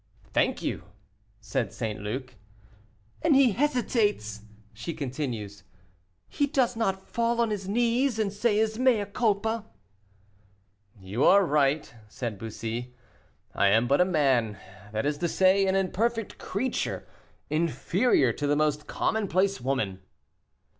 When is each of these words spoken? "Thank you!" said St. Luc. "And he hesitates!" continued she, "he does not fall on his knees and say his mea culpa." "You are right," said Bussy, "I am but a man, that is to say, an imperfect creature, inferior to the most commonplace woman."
"Thank 0.33 0.63
you!" 0.63 0.85
said 1.41 1.71
St. 1.71 1.99
Luc. 2.01 2.33
"And 3.21 3.35
he 3.35 3.51
hesitates!" 3.51 4.41
continued 4.97 5.51
she, 5.51 5.61
"he 6.45 6.47
does 6.47 6.75
not 6.75 7.07
fall 7.07 7.39
on 7.39 7.51
his 7.51 7.67
knees 7.69 8.17
and 8.17 8.33
say 8.33 8.57
his 8.57 8.79
mea 8.79 9.05
culpa." 9.05 9.63
"You 10.99 11.23
are 11.25 11.45
right," 11.45 11.93
said 12.07 12.39
Bussy, 12.39 12.95
"I 13.53 13.67
am 13.67 13.87
but 13.87 14.01
a 14.01 14.03
man, 14.05 14.57
that 14.91 15.05
is 15.05 15.19
to 15.19 15.27
say, 15.27 15.67
an 15.67 15.75
imperfect 15.75 16.39
creature, 16.39 17.07
inferior 17.51 18.33
to 18.33 18.47
the 18.47 18.55
most 18.55 18.87
commonplace 18.87 19.61
woman." 19.61 20.01